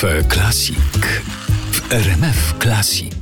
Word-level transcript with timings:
Cafe 0.00 0.22
Classic 0.24 0.78
w 1.72 1.92
RMF 1.92 2.54
Classic. 2.62 3.14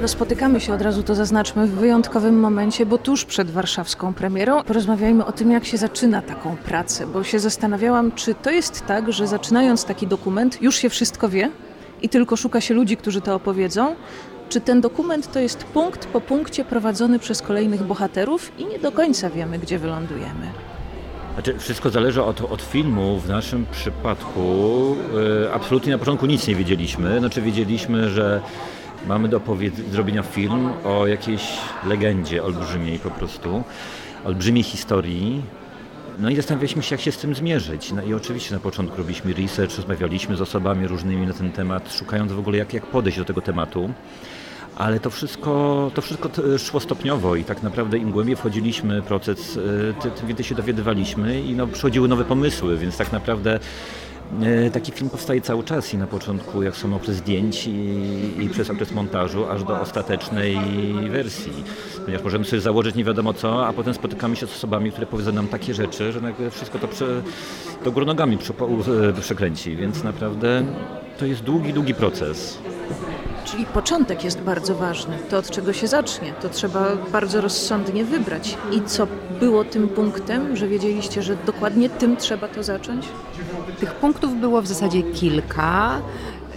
No 0.00 0.08
spotykamy 0.08 0.60
się 0.60 0.74
od 0.74 0.82
razu, 0.82 1.02
to 1.02 1.14
zaznaczmy, 1.14 1.66
w 1.66 1.70
wyjątkowym 1.70 2.40
momencie, 2.40 2.86
bo 2.86 2.98
tuż 2.98 3.24
przed 3.24 3.50
warszawską 3.50 4.14
premierą 4.14 4.62
porozmawiajmy 4.62 5.24
o 5.24 5.32
tym, 5.32 5.50
jak 5.50 5.64
się 5.64 5.76
zaczyna 5.76 6.22
taką 6.22 6.56
pracę, 6.56 7.06
bo 7.06 7.24
się 7.24 7.38
zastanawiałam, 7.38 8.12
czy 8.12 8.34
to 8.34 8.50
jest 8.50 8.86
tak, 8.86 9.12
że 9.12 9.26
zaczynając 9.26 9.84
taki 9.84 10.06
dokument 10.06 10.62
już 10.62 10.76
się 10.76 10.88
wszystko 10.88 11.28
wie 11.28 11.50
i 12.02 12.08
tylko 12.08 12.36
szuka 12.36 12.60
się 12.60 12.74
ludzi, 12.74 12.96
którzy 12.96 13.20
to 13.20 13.34
opowiedzą, 13.34 13.94
czy 14.48 14.60
ten 14.60 14.80
dokument 14.80 15.32
to 15.32 15.40
jest 15.40 15.64
punkt 15.64 16.06
po 16.06 16.20
punkcie 16.20 16.64
prowadzony 16.64 17.18
przez 17.18 17.42
kolejnych 17.42 17.82
bohaterów 17.82 18.52
i 18.58 18.66
nie 18.66 18.78
do 18.78 18.92
końca 18.92 19.30
wiemy, 19.30 19.58
gdzie 19.58 19.78
wylądujemy. 19.78 20.75
Znaczy, 21.36 21.58
wszystko 21.58 21.90
zależy 21.90 22.22
od, 22.22 22.40
od 22.40 22.62
filmu. 22.62 23.20
W 23.20 23.28
naszym 23.28 23.66
przypadku 23.70 24.96
y, 25.44 25.52
absolutnie 25.52 25.92
na 25.92 25.98
początku 25.98 26.26
nic 26.26 26.48
nie 26.48 26.54
wiedzieliśmy. 26.54 27.18
Znaczy 27.18 27.42
wiedzieliśmy, 27.42 28.10
że 28.10 28.40
mamy 29.06 29.28
do 29.28 29.40
zrobienia 29.90 30.22
film 30.22 30.70
o 30.84 31.06
jakiejś 31.06 31.42
legendzie 31.86 32.42
olbrzymiej 32.44 32.98
po 32.98 33.10
prostu, 33.10 33.62
olbrzymiej 34.24 34.62
historii. 34.62 35.42
No 36.18 36.30
i 36.30 36.36
zastanawialiśmy 36.36 36.82
się, 36.82 36.94
jak 36.94 37.00
się 37.00 37.12
z 37.12 37.18
tym 37.18 37.34
zmierzyć. 37.34 37.92
No 37.92 38.02
i 38.02 38.14
oczywiście 38.14 38.54
na 38.54 38.60
początku 38.60 38.96
robiliśmy 38.96 39.32
research, 39.32 39.76
rozmawialiśmy 39.76 40.36
z 40.36 40.40
osobami 40.40 40.86
różnymi 40.86 41.26
na 41.26 41.32
ten 41.32 41.52
temat, 41.52 41.92
szukając 41.92 42.32
w 42.32 42.38
ogóle 42.38 42.58
jak, 42.58 42.74
jak 42.74 42.86
podejść 42.86 43.18
do 43.18 43.24
tego 43.24 43.40
tematu 43.40 43.90
ale 44.76 45.00
to 45.00 45.10
wszystko, 45.10 45.90
to 45.94 46.02
wszystko 46.02 46.30
szło 46.58 46.80
stopniowo 46.80 47.36
i 47.36 47.44
tak 47.44 47.62
naprawdę 47.62 47.98
im 47.98 48.10
głębiej 48.10 48.36
wchodziliśmy 48.36 49.02
w 49.02 49.04
proces, 49.04 49.58
e, 50.00 50.10
tym 50.10 50.26
więcej 50.26 50.44
się 50.44 50.54
dowiadywaliśmy 50.54 51.40
i 51.40 51.54
no, 51.54 51.66
przychodziły 51.66 52.08
nowe 52.08 52.24
pomysły, 52.24 52.78
więc 52.78 52.96
tak 52.96 53.12
naprawdę 53.12 53.58
e, 54.42 54.70
Taki 54.70 54.92
film 54.92 55.10
powstaje 55.10 55.40
cały 55.40 55.64
czas 55.64 55.94
i 55.94 55.98
na 55.98 56.06
początku 56.06 56.62
jak 56.62 56.76
są 56.76 56.96
okres 56.96 57.16
zdjęć 57.16 57.66
i, 57.66 58.42
i, 58.44 58.48
przez 58.48 58.70
okres 58.70 58.92
montażu 58.92 59.46
aż 59.46 59.64
do 59.64 59.80
ostatecznej 59.80 60.58
wersji. 61.10 61.52
Ponieważ 62.04 62.24
możemy 62.24 62.44
sobie 62.44 62.62
założyć 62.62 62.94
nie 62.94 63.04
wiadomo 63.04 63.32
co, 63.32 63.66
a 63.66 63.72
potem 63.72 63.94
spotykamy 63.94 64.36
się 64.36 64.46
z 64.46 64.56
osobami, 64.56 64.90
które 64.90 65.06
powiedzą 65.06 65.32
nam 65.32 65.48
takie 65.48 65.74
rzeczy, 65.74 66.12
że 66.12 66.20
nagle 66.20 66.50
wszystko 66.50 66.78
to 66.78 66.88
prze, 66.88 67.22
do 67.84 67.92
góry 67.92 68.06
nogami 68.06 68.38
e, 69.08 69.20
przekręci. 69.20 69.76
Więc 69.76 70.04
naprawdę 70.04 70.64
to 71.18 71.26
jest 71.26 71.42
długi, 71.42 71.72
długi 71.72 71.94
proces. 71.94 72.58
Czyli 73.46 73.66
początek 73.66 74.24
jest 74.24 74.40
bardzo 74.40 74.74
ważny. 74.74 75.18
To 75.30 75.38
od 75.38 75.50
czego 75.50 75.72
się 75.72 75.86
zacznie, 75.86 76.32
to 76.42 76.48
trzeba 76.48 76.96
bardzo 77.12 77.40
rozsądnie 77.40 78.04
wybrać. 78.04 78.58
I 78.72 78.82
co 78.82 79.06
było 79.40 79.64
tym 79.64 79.88
punktem, 79.88 80.56
że 80.56 80.68
wiedzieliście, 80.68 81.22
że 81.22 81.36
dokładnie 81.46 81.90
tym 81.90 82.16
trzeba 82.16 82.48
to 82.48 82.62
zacząć? 82.62 83.08
Tych 83.80 83.94
punktów 83.94 84.40
było 84.40 84.62
w 84.62 84.66
zasadzie 84.66 85.02
kilka. 85.02 86.00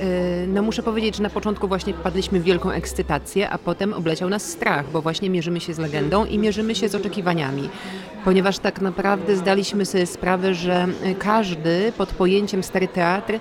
Y, 0.02 0.48
no 0.48 0.62
muszę 0.62 0.84
powiedzieć, 0.84 1.16
że 1.16 1.24
na 1.24 1.30
początku 1.30 1.68
właśnie 1.68 1.94
wpadliśmy 1.94 2.40
w 2.40 2.44
wielką 2.44 2.72
ekscytację, 2.72 3.50
a 3.50 3.58
potem 3.58 3.94
obleciał 3.94 4.30
nas 4.30 4.44
strach, 4.44 4.92
bo 4.92 5.02
właśnie 5.02 5.30
mierzymy 5.30 5.60
się 5.60 5.74
z 5.74 5.78
legendą 5.78 6.26
i 6.26 6.40
mierzymy 6.40 6.76
się 6.76 6.90
z 6.90 6.96
oczekiwaniami. 6.96 7.70
Ponieważ 8.26 8.60
tak 8.60 8.82
naprawdę 8.82 9.36
zdaliśmy 9.36 9.86
sobie 9.86 10.06
sprawę, 10.06 10.54
że 10.54 10.88
każdy 11.20 11.92
pod 11.98 12.10
pojęciem 12.10 12.64
stary 12.64 12.88
teatr 12.88 13.40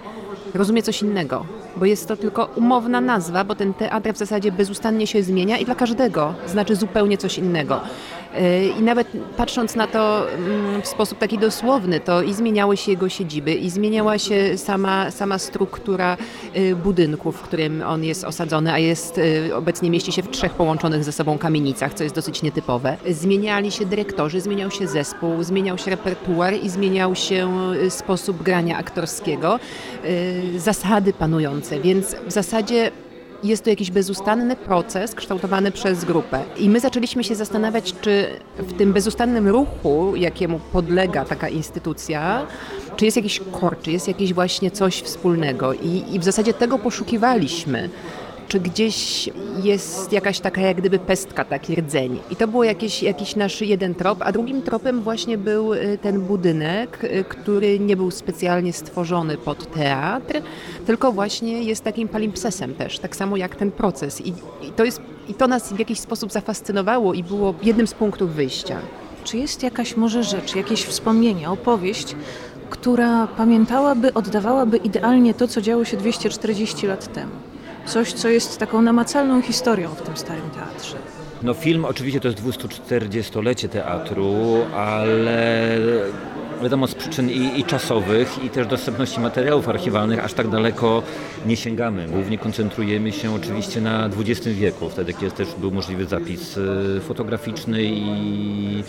rozumie 0.55 0.83
coś 0.83 1.03
innego, 1.03 1.47
bo 1.77 1.85
jest 1.85 2.09
to 2.09 2.17
tylko 2.17 2.45
umowna 2.57 3.01
nazwa, 3.01 3.45
bo 3.45 3.55
ten 3.55 3.75
teatr 3.75 4.13
w 4.13 4.19
zasadzie 4.19 4.53
bezustannie 4.53 5.07
się 5.07 5.23
zmienia 5.23 5.59
i 5.59 5.65
dla 5.65 5.75
każdego 5.75 6.35
znaczy 6.47 6.77
zupełnie 6.77 7.19
coś 7.19 7.39
innego. 7.39 7.81
E, 8.35 8.67
I 8.67 8.83
nawet 8.83 9.09
patrząc 9.37 9.75
na 9.77 9.87
to 9.87 10.31
mm, 10.33 10.83
w 10.83 10.87
sposób 10.87 11.19
taki 11.19 11.39
dosłowny, 11.39 12.01
to 12.01 12.23
i 12.23 12.35
zmieniały 12.35 12.77
się 12.77 12.91
jego 12.91 13.09
siedziby, 13.09 13.55
i 13.55 13.71
zmieniała 13.71 14.19
się 14.19 14.59
sama, 14.59 15.11
sama 15.11 15.39
struktura 15.39 16.17
y, 16.57 16.77
budynku, 16.77 17.33
w 17.33 17.43
którym 17.43 17.83
on 17.87 18.05
jest 18.05 18.25
osadzony, 18.25 18.73
a 18.73 18.79
jest 18.79 19.19
y, 19.19 19.57
obecnie 19.57 19.91
mieści 19.91 20.13
się 20.13 20.23
w 20.23 20.31
trzech 20.31 20.53
połączonych 20.53 21.05
ze 21.05 21.13
sobą 21.13 21.39
kamienicach, 21.39 21.95
co 21.95 22.05
jest 22.05 22.15
dosyć 22.15 22.43
nietypowe. 22.43 22.97
Zmieniali 23.11 23.71
się 23.71 23.87
dyrektorzy, 23.87 24.41
zmieniał 24.41 24.71
się 24.71 24.87
zespół, 24.87 25.43
zmieniał 25.43 25.79
się 25.79 25.91
repertuar 25.91 26.55
i 26.55 26.69
zmieniał 26.69 27.15
się 27.15 27.49
sposób 27.89 28.43
grania 28.43 28.79
aktorskiego, 28.79 29.59
zasady 30.57 31.13
panujące, 31.13 31.81
więc 31.81 32.17
w 32.27 32.33
zasadzie 32.33 32.91
jest 33.43 33.65
to 33.65 33.71
jakiś 33.71 33.91
bezustanny 33.91 34.57
proces 34.57 35.15
kształtowany 35.15 35.71
przez 35.71 36.05
grupę. 36.05 36.43
I 36.57 36.69
my 36.69 36.81
zaczęliśmy 36.81 37.25
się 37.25 37.35
zastanawiać, 37.35 37.95
czy 38.01 38.27
w 38.59 38.73
tym 38.73 38.93
bezustannym 38.93 39.49
ruchu, 39.49 40.17
jakiemu 40.17 40.61
podlega 40.73 41.25
taka 41.25 41.49
instytucja, 41.49 42.47
czy 42.97 43.05
jest 43.05 43.17
jakiś 43.17 43.41
kor, 43.61 43.77
czy 43.83 43.93
jest 43.93 44.09
jakieś 44.09 44.33
właśnie 44.33 44.71
coś 44.71 45.03
wspólnego. 45.03 45.73
I, 45.73 46.05
i 46.13 46.19
w 46.19 46.25
zasadzie 46.25 46.55
tego 46.55 46.79
poszukiwaliśmy 46.79 47.89
czy 48.49 48.61
gdzieś 48.61 49.31
jest 49.63 50.13
jakaś 50.13 50.41
taka 50.41 50.61
jak 50.61 50.77
gdyby 50.77 50.99
pestka, 50.99 51.45
taki 51.45 51.75
rdzeń. 51.75 52.19
I 52.31 52.37
to 52.37 52.49
był 52.49 52.63
jakiś, 52.63 53.03
jakiś 53.03 53.37
nasz 53.37 53.61
jeden 53.61 53.95
trop, 53.95 54.19
a 54.23 54.33
drugim 54.33 54.63
tropem 54.63 55.03
właśnie 55.03 55.39
był 55.39 55.75
y, 55.75 55.99
ten 56.03 56.21
budynek, 56.21 57.05
y, 57.05 57.25
który 57.29 57.79
nie 57.79 57.97
był 57.97 58.11
specjalnie 58.11 58.73
stworzony 58.73 59.37
pod 59.37 59.73
teatr, 59.75 60.43
tylko 60.87 61.13
właśnie 61.13 61.63
jest 61.63 61.85
takim 61.85 62.09
palimpsesem 62.09 62.75
też, 62.75 62.99
tak 62.99 63.17
samo 63.17 63.37
jak 63.37 63.57
ten 63.57 63.71
proces. 63.71 64.21
I, 64.21 64.29
i 64.63 64.73
to, 64.77 64.85
jest, 64.85 65.01
I 65.29 65.35
to 65.35 65.49
nas 65.49 65.73
w 65.73 65.79
jakiś 65.79 66.01
sposób 66.01 66.33
zafascynowało 66.33 67.15
i 67.15 67.25
było 67.25 67.55
jednym 67.63 67.87
z 67.87 67.95
punktów 67.95 68.35
wyjścia. 68.35 68.79
Czy 69.25 69.39
jest 69.39 69.63
jakaś 69.63 69.97
może 69.97 70.23
rzecz, 70.23 70.57
jakieś 70.57 70.85
wspomnienie, 70.85 71.51
opowieść, 71.51 72.17
która 72.71 73.27
pamiętałaby, 73.27 74.15
oddawałaby 74.15 74.77
idealnie 74.77 75.35
to, 75.35 75.49
co 75.49 75.61
działo 75.61 75.85
się 75.85 75.97
240 75.97 76.87
lat 76.87 77.13
temu? 77.13 77.48
Coś, 77.89 78.13
co 78.13 78.29
jest 78.29 78.59
taką 78.59 78.83
namacalną 78.83 79.43
historią 79.43 79.89
w 79.89 80.03
tym 80.03 80.17
Starym 80.17 80.51
Teatrze. 80.51 80.97
No 81.43 81.55
film 81.55 81.85
oczywiście 81.85 82.21
to 82.21 82.29
jest 82.29 82.43
240-lecie 82.43 83.69
teatru, 83.69 84.35
ale 84.77 85.79
wiadomo 86.63 86.87
z 86.87 86.95
przyczyn 86.95 87.31
i, 87.31 87.61
i, 87.61 87.65
czasowych 87.65 88.45
i 88.45 88.51
też 88.51 88.67
dostępności 88.67 89.21
materiałów 89.21 89.69
archiwalnych 89.69 90.25
aż 90.25 90.33
tak 90.33 90.49
daleko 90.49 91.03
nie 91.47 91.57
sięgamy. 91.57 92.09
Głównie 92.09 92.39
koncentrujemy 92.39 93.13
się 93.13 93.35
oczywiście 93.35 93.81
na 93.81 94.11
XX 94.19 94.47
wieku, 94.47 94.91
wtedy 94.91 95.13
kiedy 95.13 95.31
też 95.31 95.49
był 95.59 95.71
możliwy 95.71 96.05
zapis 96.05 96.57
y, 96.57 97.01
fotograficzny 97.01 97.83
i, 97.85 98.85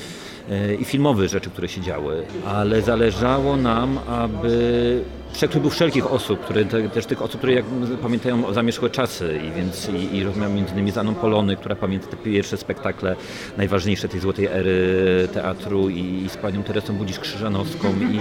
i 0.79 0.85
filmowy 0.85 1.27
rzeczy, 1.27 1.49
które 1.49 1.67
się 1.67 1.81
działy. 1.81 2.23
Ale 2.45 2.81
zależało 2.81 3.57
nam, 3.57 3.99
aby 4.07 5.03
przekrój 5.33 5.69
wszelkich 5.69 6.11
osób, 6.11 6.39
które, 6.39 6.65
te, 6.65 6.89
też 6.89 7.05
tych 7.05 7.21
osób, 7.21 7.37
które 7.37 7.53
jak 7.53 7.65
pamiętają 8.01 8.53
zamierzchłe 8.53 8.89
czasy 8.89 9.39
i 9.47 9.51
więc 9.51 9.89
i, 9.89 10.17
i 10.17 10.23
rozmawiam 10.23 10.55
między 10.55 10.73
innymi 10.73 10.91
z 10.91 10.97
Aną 10.97 11.15
Polony, 11.15 11.55
która 11.55 11.75
pamięta 11.75 12.07
te 12.07 12.17
pierwsze 12.17 12.57
spektakle 12.57 13.15
najważniejsze 13.57 14.07
tej 14.07 14.19
złotej 14.19 14.45
ery 14.45 15.27
teatru 15.33 15.89
i, 15.89 16.23
i 16.25 16.29
z 16.29 16.37
panią 16.37 16.63
Teresą 16.63 16.97
Budzisz-Krzyżanowską 16.97 17.87
i, 18.11 18.19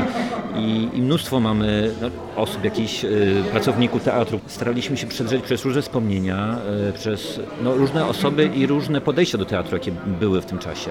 i, 0.61 0.89
i, 0.99 1.03
mnóstwo 1.03 1.41
mamy 1.41 1.95
no, 2.01 2.11
osób, 2.37 2.65
jakichś 2.65 3.05
y, 3.05 3.45
pracowników 3.51 4.05
teatru. 4.05 4.41
Staraliśmy 4.47 4.97
się 4.97 5.07
przedrzeć 5.07 5.43
przez 5.43 5.65
różne 5.65 5.83
wspomnienia, 5.83 6.59
y, 6.89 6.93
przez 6.93 7.41
no, 7.63 7.75
różne 7.75 8.07
osoby 8.07 8.51
i 8.55 8.67
różne 8.67 9.01
podejścia 9.01 9.39
do 9.39 9.45
teatru, 9.45 9.77
jakie 9.77 9.93
były 10.21 10.41
w 10.41 10.47
tym 10.47 10.59
czasie. 10.59 10.91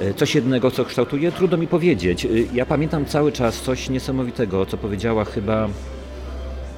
E, 0.00 0.14
coś 0.14 0.34
jednego, 0.34 0.70
co 0.70 0.84
kształtuje, 0.84 1.32
trudno 1.32 1.56
mi 1.56 1.66
powiedzieć. 1.66 2.24
E, 2.24 2.28
ja 2.54 2.66
pamiętam 2.66 3.04
cały 3.04 3.32
czas 3.32 3.60
coś 3.60 3.90
niesamowitego, 3.90 4.66
co 4.66 4.76
powiedziała 4.76 5.24
chyba 5.24 5.68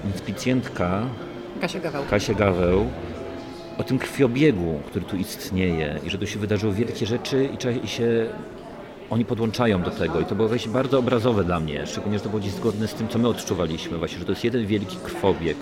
inspicjentka 0.05 1.07
Kasia 1.61 1.81
Gaweł. 1.81 2.03
Kasia 2.11 2.35
Gaweł 2.35 2.87
o 3.79 3.85
tym 3.85 3.99
krwiobiegu, 3.99 4.81
który 4.87 5.05
tu 5.05 5.17
istnieje 5.17 6.01
i 6.07 6.11
że 6.11 6.19
tu 6.19 6.27
się 6.27 6.39
wydarzyły 6.39 6.75
wielkie 6.75 7.07
rzeczy 7.07 7.49
i, 7.85 7.89
się 7.89 8.27
oni 9.11 9.25
podłączają 9.25 9.83
do 9.83 9.91
tego 9.91 10.21
i 10.21 10.25
to 10.25 10.35
było 10.35 10.49
wejście 10.49 10.71
bardzo 10.71 10.99
obrazowe 10.99 11.45
dla 11.45 11.61
mnie, 11.61 11.87
szczególnie, 11.87 12.19
że 12.19 12.25
to 12.25 12.31
było 12.31 12.43
zgodne 12.43 12.89
z 12.89 12.95
tym, 12.95 13.09
co 13.09 13.19
my 13.19 13.29
odczuwaliśmy 13.29 13.99
właśnie, 13.99 14.19
że 14.19 14.25
to 14.25 14.33
jest 14.33 14.45
jeden 14.45 14.67
wielki 14.67 14.97
krwobieg, 14.97 15.57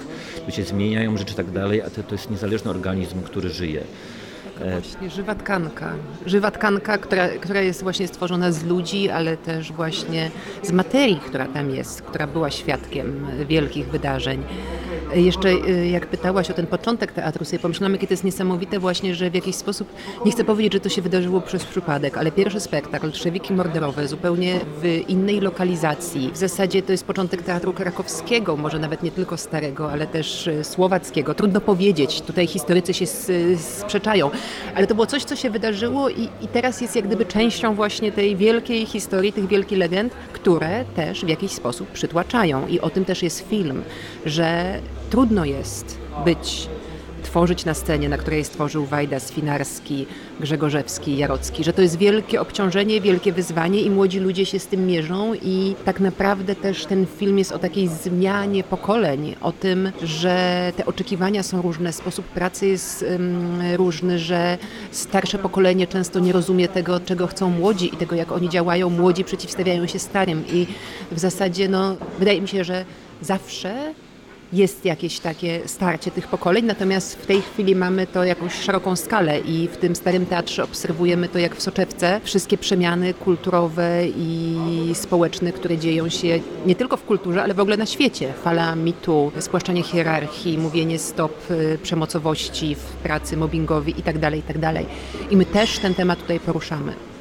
tu 0.46 0.52
się 0.52 0.64
zmieniają 0.64 1.16
rzeczy 1.16 1.34
tak 1.34 1.50
dalej, 1.50 1.82
a 1.82 1.90
to, 1.90 2.02
to 2.02 2.14
jest 2.14 2.30
niezależny 2.30 2.70
organizm, 2.70 3.22
który 3.22 3.50
żyje. 3.50 3.82
Właśnie 4.80 5.10
żywa 5.10 5.34
tkanka. 5.34 5.92
Żywa 6.26 6.50
tkanka, 6.50 6.98
która, 6.98 7.28
która 7.28 7.60
jest 7.60 7.82
właśnie 7.82 8.08
stworzona 8.08 8.52
z 8.52 8.64
ludzi, 8.64 9.10
ale 9.10 9.36
też 9.36 9.72
właśnie 9.72 10.30
z 10.62 10.72
materii, 10.72 11.20
która 11.26 11.46
tam 11.46 11.70
jest, 11.70 12.02
która 12.02 12.26
była 12.26 12.50
świadkiem 12.50 13.26
wielkich 13.48 13.86
wydarzeń. 13.86 14.42
Jeszcze 15.14 15.48
e, 15.48 15.88
jak 15.88 16.06
pytałaś 16.06 16.50
o 16.50 16.54
ten 16.54 16.66
początek 16.66 17.12
teatru, 17.12 17.44
sobie 17.44 17.58
pomyślałam, 17.58 17.92
jakie 17.92 18.06
to 18.06 18.12
jest 18.12 18.24
niesamowite 18.24 18.78
właśnie, 18.78 19.14
że 19.14 19.30
w 19.30 19.34
jakiś 19.34 19.56
sposób, 19.56 19.88
nie 20.24 20.32
chcę 20.32 20.44
powiedzieć, 20.44 20.72
że 20.72 20.80
to 20.80 20.88
się 20.88 21.02
wydarzyło 21.02 21.40
przez 21.40 21.64
przypadek, 21.64 22.18
ale 22.18 22.32
pierwszy 22.32 22.60
spektakl, 22.60 23.10
Trzewiki 23.10 23.52
Morderowe, 23.52 24.08
zupełnie 24.08 24.60
w 24.82 25.00
innej 25.08 25.40
lokalizacji. 25.40 26.30
W 26.32 26.36
zasadzie 26.36 26.82
to 26.82 26.92
jest 26.92 27.04
początek 27.04 27.42
teatru 27.42 27.72
krakowskiego, 27.72 28.56
może 28.56 28.78
nawet 28.78 29.02
nie 29.02 29.10
tylko 29.10 29.36
starego, 29.36 29.92
ale 29.92 30.06
też 30.06 30.50
słowackiego. 30.62 31.34
Trudno 31.34 31.60
powiedzieć, 31.60 32.22
tutaj 32.22 32.46
historycy 32.46 32.94
się 32.94 33.06
sprzeczają, 33.56 34.30
Ale 34.74 34.86
to 34.86 34.94
było 34.94 35.06
coś, 35.06 35.24
co 35.24 35.36
się 35.36 35.50
wydarzyło 35.50 36.08
i, 36.08 36.22
i 36.22 36.48
teraz 36.52 36.80
jest 36.80 36.96
jak 36.96 37.06
gdyby 37.06 37.26
częścią 37.26 37.74
właśnie 37.74 38.12
tej 38.12 38.36
wielkiej 38.36 38.86
historii, 38.86 39.32
tych 39.32 39.46
wielkich 39.46 39.78
legend, 39.78 40.12
które 40.32 40.84
też 40.96 41.24
w 41.24 41.28
jakiś 41.28 41.50
sposób 41.50 41.88
przytłaczają. 41.88 42.66
I 42.66 42.80
o 42.80 42.90
tym 42.90 43.04
też 43.04 43.22
jest 43.22 43.48
film, 43.48 43.82
że 44.26 44.80
trudno 45.10 45.44
jest 45.44 45.98
być 46.24 46.68
tworzyć 47.22 47.64
na 47.64 47.74
scenie, 47.74 48.08
na 48.08 48.18
której 48.18 48.44
stworzył 48.44 48.86
Wajda 48.86 49.20
Swinarski, 49.20 50.06
Grzegorzewski, 50.40 51.16
Jarocki, 51.16 51.64
że 51.64 51.72
to 51.72 51.82
jest 51.82 51.98
wielkie 51.98 52.40
obciążenie, 52.40 53.00
wielkie 53.00 53.32
wyzwanie 53.32 53.82
i 53.82 53.90
młodzi 53.90 54.20
ludzie 54.20 54.46
się 54.46 54.58
z 54.58 54.66
tym 54.66 54.86
mierzą 54.86 55.34
i 55.34 55.74
tak 55.84 56.00
naprawdę 56.00 56.54
też 56.54 56.86
ten 56.86 57.06
film 57.06 57.38
jest 57.38 57.52
o 57.52 57.58
takiej 57.58 57.88
zmianie 57.88 58.64
pokoleń, 58.64 59.36
o 59.40 59.52
tym, 59.52 59.92
że 60.02 60.72
te 60.76 60.86
oczekiwania 60.86 61.42
są 61.42 61.62
różne, 61.62 61.92
sposób 61.92 62.26
pracy 62.26 62.66
jest 62.66 63.02
um, 63.02 63.60
różny, 63.76 64.18
że 64.18 64.58
starsze 64.90 65.38
pokolenie 65.38 65.86
często 65.86 66.20
nie 66.20 66.32
rozumie 66.32 66.68
tego, 66.68 67.00
czego 67.00 67.26
chcą 67.26 67.50
młodzi 67.50 67.94
i 67.94 67.96
tego, 67.96 68.16
jak 68.16 68.32
oni 68.32 68.48
działają. 68.48 68.90
Młodzi 68.90 69.24
przeciwstawiają 69.24 69.86
się 69.86 69.98
starym 69.98 70.44
i 70.52 70.66
w 71.12 71.18
zasadzie 71.18 71.68
no, 71.68 71.96
wydaje 72.18 72.40
mi 72.40 72.48
się, 72.48 72.64
że 72.64 72.84
zawsze 73.22 73.94
jest 74.52 74.84
jakieś 74.84 75.20
takie 75.20 75.68
starcie 75.68 76.10
tych 76.10 76.26
pokoleń, 76.26 76.64
natomiast 76.64 77.16
w 77.16 77.26
tej 77.26 77.42
chwili 77.42 77.76
mamy 77.76 78.06
to 78.06 78.24
jakąś 78.24 78.54
szeroką 78.54 78.96
skalę 78.96 79.40
i 79.40 79.68
w 79.68 79.76
tym 79.76 79.96
Starym 79.96 80.26
Teatrze 80.26 80.64
obserwujemy 80.64 81.28
to 81.28 81.38
jak 81.38 81.56
w 81.56 81.62
soczewce. 81.62 82.20
Wszystkie 82.24 82.58
przemiany 82.58 83.14
kulturowe 83.14 84.06
i 84.16 84.56
społeczne, 84.94 85.52
które 85.52 85.78
dzieją 85.78 86.08
się 86.08 86.40
nie 86.66 86.74
tylko 86.74 86.96
w 86.96 87.04
kulturze, 87.04 87.42
ale 87.42 87.54
w 87.54 87.60
ogóle 87.60 87.76
na 87.76 87.86
świecie. 87.86 88.32
Fala 88.44 88.76
mitu, 88.76 89.32
spłaszczanie 89.38 89.82
hierarchii, 89.82 90.58
mówienie 90.58 90.98
stop 90.98 91.50
y, 91.50 91.78
przemocowości 91.82 92.74
w 92.74 92.82
pracy, 92.82 93.36
mobbingowi 93.36 93.94
itd., 93.96 94.20
tak 94.20 94.34
itd. 94.34 94.60
Tak 94.74 94.84
I 95.30 95.36
my 95.36 95.44
też 95.44 95.78
ten 95.78 95.94
temat 95.94 96.18
tutaj 96.18 96.40
poruszamy. 96.40 97.17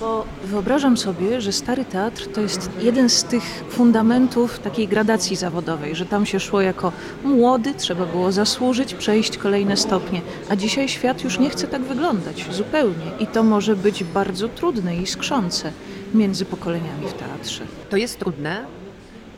Bo 0.00 0.24
wyobrażam 0.44 0.96
sobie, 0.96 1.40
że 1.40 1.52
Stary 1.52 1.84
Teatr 1.84 2.26
to 2.26 2.40
jest 2.40 2.70
jeden 2.80 3.08
z 3.08 3.24
tych 3.24 3.64
fundamentów 3.70 4.58
takiej 4.58 4.88
gradacji 4.88 5.36
zawodowej, 5.36 5.96
że 5.96 6.06
tam 6.06 6.26
się 6.26 6.40
szło 6.40 6.60
jako 6.60 6.92
młody, 7.24 7.74
trzeba 7.74 8.06
było 8.06 8.32
zasłużyć, 8.32 8.94
przejść 8.94 9.38
kolejne 9.38 9.76
stopnie, 9.76 10.20
a 10.48 10.56
dzisiaj 10.56 10.88
świat 10.88 11.24
już 11.24 11.38
nie 11.38 11.50
chce 11.50 11.66
tak 11.66 11.82
wyglądać 11.82 12.46
zupełnie 12.50 13.06
i 13.20 13.26
to 13.26 13.42
może 13.42 13.76
być 13.76 14.04
bardzo 14.04 14.48
trudne 14.48 14.96
i 14.96 15.06
skrzące 15.06 15.72
między 16.14 16.44
pokoleniami 16.44 17.08
w 17.08 17.12
teatrze. 17.12 17.64
To 17.90 17.96
jest 17.96 18.18
trudne, 18.18 18.64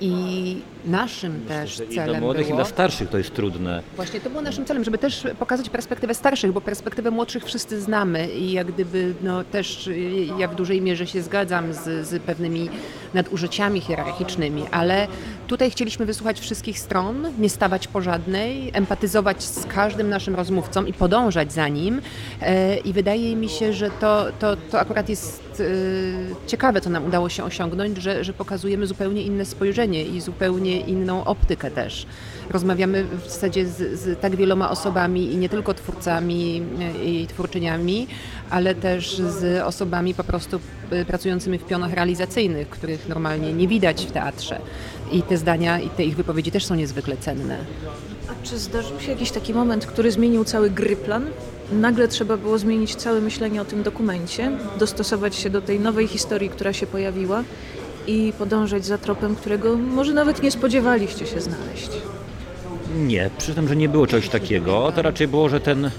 i 0.01 0.57
naszym 0.85 1.45
też 1.49 1.77
celem 1.77 1.91
I 1.91 2.11
dla 2.11 2.21
młodych 2.21 2.47
było, 2.47 2.55
i 2.55 2.63
dla 2.63 2.65
starszych 2.65 3.09
to 3.09 3.19
jest 3.19 3.35
trudne. 3.35 3.83
Właśnie 3.97 4.21
to 4.21 4.31
było 4.31 4.43
naszym 4.43 4.65
celem, 4.65 4.85
żeby 4.85 4.99
też 4.99 5.27
pokazać 5.39 5.71
perspektywę 5.71 6.15
starszych, 6.15 6.53
bo 6.53 6.61
perspektywę 6.61 7.11
młodszych 7.11 7.45
wszyscy 7.45 7.81
znamy 7.81 8.29
i 8.29 8.53
jak 8.53 8.67
gdyby 8.73 9.15
no 9.23 9.45
też 9.45 9.91
ja 10.39 10.49
w 10.49 10.55
dużej 10.55 10.81
mierze 10.83 11.07
się 11.07 11.23
zgadzam 11.23 11.73
z, 11.75 12.07
z 12.09 12.23
pewnymi 12.23 12.69
nadużyciami 13.15 13.81
hierarchicznymi, 13.81 14.65
ale 14.71 15.07
tutaj 15.47 15.71
chcieliśmy 15.71 16.07
wysłuchać 16.07 16.41
wszystkich 16.41 16.79
stron, 16.79 17.27
nie 17.39 17.51
stawać 17.51 17.89
po 17.89 18.01
żadnej, 18.01 18.71
empatyzować 18.75 19.43
z 19.43 19.67
każdym 19.67 20.09
naszym 20.09 20.35
rozmówcą 20.35 20.85
i 20.85 20.93
podążać 20.93 21.53
za 21.53 21.69
nim 21.69 22.01
e, 22.41 22.77
i 22.77 22.93
wydaje 22.93 23.37
mi 23.37 23.49
się, 23.49 23.73
że 23.73 23.91
to, 23.91 24.27
to, 24.39 24.57
to 24.71 24.81
akurat 24.81 25.09
jest 25.09 25.43
e, 25.61 26.47
ciekawe, 26.47 26.81
co 26.81 26.91
nam 26.91 27.07
udało 27.07 27.29
się 27.29 27.45
osiągnąć, 27.45 27.97
że, 27.99 28.25
że 28.25 28.33
pokazujemy 28.33 28.87
zupełnie 28.87 29.23
inne 29.23 29.45
spojrzenie 29.45 30.05
i 30.05 30.21
zupełnie 30.21 30.70
inną 30.77 31.25
optykę 31.25 31.71
też. 31.71 32.07
Rozmawiamy 32.51 33.05
w 33.05 33.31
zasadzie 33.31 33.67
z, 33.67 34.01
z 34.01 34.21
tak 34.21 34.37
wieloma 34.37 34.71
osobami 34.71 35.33
i 35.33 35.37
nie 35.37 35.49
tylko 35.49 35.75
twórcami 35.75 36.63
e, 36.81 37.05
i 37.05 37.27
twórczyniami, 37.27 38.07
ale 38.51 38.75
też 38.75 39.19
z 39.19 39.63
osobami 39.63 40.15
po 40.15 40.25
prostu 40.25 40.61
pracującymi 41.07 41.59
w 41.59 41.65
pionach 41.65 41.93
realizacyjnych, 41.93 42.69
których 42.69 43.09
normalnie 43.09 43.53
nie 43.53 43.69
widać 43.69 44.07
w 44.07 44.13
teatrze. 44.13 44.61
I 45.13 45.23
te 45.23 45.37
zdania 45.37 45.81
i 45.81 45.89
te 45.89 46.05
ich 46.05 46.17
wypowiedzi 46.17 46.51
też 46.51 46.65
są 46.65 46.75
niezwykle 46.75 47.17
cenne. 47.17 47.57
A 48.29 48.47
czy 48.47 48.59
zdarzył 48.59 49.01
się 49.01 49.11
jakiś 49.11 49.31
taki 49.31 49.55
moment, 49.55 49.87
który 49.87 50.13
zmienił 50.13 50.45
cały 50.45 50.71
gryplan? 50.71 51.27
Nagle 51.73 52.09
trzeba 52.09 52.37
było 52.37 52.59
zmienić 52.59 52.95
całe 52.95 53.21
myślenie 53.21 53.63
o 53.63 53.65
tym 53.65 53.83
dokumencie, 53.83 54.53
dostosować 54.79 55.37
się 55.37 55.51
do 55.51 55.63
tej 55.63 55.81
nowej 55.81 56.07
historii, 56.07 56.49
która 56.49 56.73
się 56.73 56.87
pojawiła 56.87 57.45
i 58.11 58.33
podążać 58.33 58.85
za 58.85 58.99
tropem, 58.99 59.37
którego 59.37 59.77
może 59.77 60.13
nawet 60.13 60.43
nie 60.43 60.51
spodziewaliście 60.51 61.27
się 61.27 61.41
znaleźć. 61.41 61.91
Nie, 62.97 63.31
przy 63.39 63.55
tym, 63.55 63.69
że 63.69 63.77
nie 63.77 63.89
było 63.89 64.07
czegoś 64.07 64.29
takiego. 64.29 64.93
To 64.93 65.03
raczej 65.03 65.29
było, 65.29 65.49
że 65.49 65.61
ten 65.61 65.91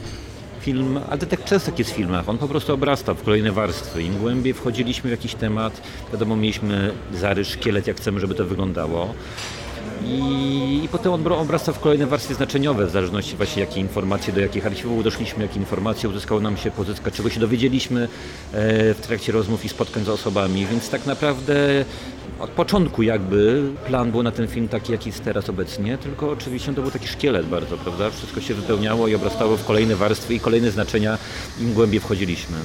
film, 0.61 0.99
ale 1.09 1.17
to 1.17 1.25
tak 1.25 1.43
często 1.43 1.71
jest 1.77 1.91
w 1.91 1.93
filmach, 1.93 2.29
on 2.29 2.37
po 2.37 2.47
prostu 2.47 2.73
obrasta 2.73 3.13
w 3.13 3.23
kolejne 3.23 3.51
warstwy. 3.51 4.03
Im 4.03 4.17
głębiej 4.17 4.53
wchodziliśmy 4.53 5.07
w 5.07 5.11
jakiś 5.11 5.35
temat, 5.35 5.81
wiadomo, 6.11 6.35
mieliśmy 6.35 6.91
zarys, 7.13 7.47
szkielet, 7.47 7.87
jak 7.87 7.97
chcemy, 7.97 8.19
żeby 8.19 8.35
to 8.35 8.45
wyglądało. 8.45 9.13
I, 10.05 10.81
I, 10.83 10.87
potem 10.87 11.11
obrasta 11.13 11.73
w 11.73 11.79
kolejne 11.79 12.07
warstwy 12.07 12.33
znaczeniowe, 12.33 12.85
w 12.85 12.91
zależności 12.91 13.37
właśnie 13.37 13.61
jakie 13.61 13.79
informacje, 13.79 14.33
do 14.33 14.41
jakich 14.41 14.65
archiwów 14.65 15.03
doszliśmy, 15.03 15.43
jakie 15.43 15.59
informacje 15.59 16.09
uzyskało 16.09 16.41
nam 16.41 16.57
się 16.57 16.71
pozyskać, 16.71 17.13
czego 17.13 17.29
się 17.29 17.39
dowiedzieliśmy 17.39 18.03
e, 18.03 18.07
w 18.93 18.99
trakcie 19.01 19.31
rozmów 19.31 19.65
i 19.65 19.69
spotkań 19.69 20.03
z 20.03 20.09
osobami, 20.09 20.65
więc 20.65 20.89
tak 20.89 21.05
naprawdę 21.05 21.85
od 22.39 22.49
początku 22.49 23.03
jakby 23.03 23.63
plan 23.87 24.11
był 24.11 24.23
na 24.23 24.31
ten 24.31 24.47
film 24.47 24.67
taki, 24.67 24.91
jaki 24.91 25.09
jest 25.09 25.23
teraz 25.23 25.49
obecnie, 25.49 25.97
tylko 25.97 26.29
oczywiście 26.29 26.73
to 26.73 26.81
był 26.81 26.91
taki 26.91 27.07
szkielet 27.07 27.45
bardzo, 27.45 27.77
prawda? 27.77 28.09
Wszystko 28.09 28.41
się 28.41 28.53
wypełniało 28.53 29.07
i 29.07 29.15
obrastało 29.15 29.57
w 29.57 29.65
kolejne 29.65 29.95
warstwy 29.95 30.33
i 30.33 30.39
kolejne 30.39 30.71
znaczenia, 30.71 31.17
im 31.59 31.73
głębiej 31.73 31.99
wchodziliśmy. 31.99 32.57